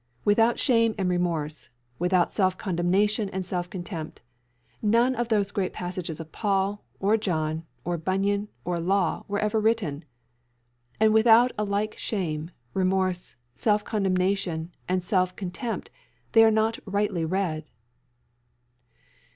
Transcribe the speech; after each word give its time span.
Without 0.25 0.57
shame 0.57 0.95
and 0.97 1.11
remorse, 1.11 1.69
without 1.99 2.33
self 2.33 2.57
condemnation 2.57 3.29
and 3.29 3.45
self 3.45 3.69
contempt, 3.69 4.19
none 4.81 5.13
of 5.15 5.27
those 5.27 5.51
great 5.51 5.73
passages 5.73 6.19
of 6.19 6.31
Paul, 6.31 6.83
or 6.99 7.17
John, 7.17 7.67
or 7.85 7.99
Bunyan, 7.99 8.47
or 8.65 8.79
Law 8.79 9.25
were 9.27 9.37
ever 9.37 9.59
written; 9.59 10.03
and 10.99 11.13
without 11.13 11.51
a 11.55 11.63
like 11.65 11.99
shame, 11.99 12.49
remorse, 12.73 13.35
self 13.53 13.83
condemnation, 13.85 14.73
and 14.89 15.03
self 15.03 15.35
contempt 15.35 15.91
they 16.31 16.43
are 16.43 16.49
not 16.49 16.79
rightly 16.87 17.23
read. 17.23 17.69